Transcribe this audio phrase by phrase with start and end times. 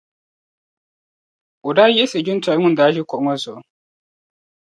[1.67, 3.61] O daa yiɣisi jintɔra ŋun daa ʒi kuɣu ŋɔ zuɣu..